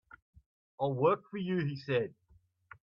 "I'll 0.79 0.95
work 0.95 1.29
for 1.29 1.37
you," 1.37 1.59
he 1.59 1.75
said. 1.75 2.15